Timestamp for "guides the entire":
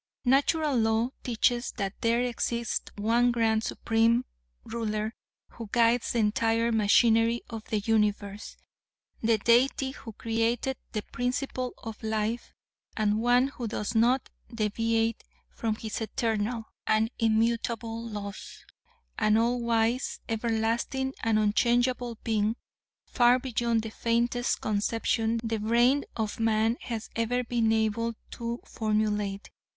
5.71-6.71